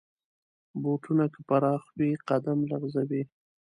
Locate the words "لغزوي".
2.69-3.23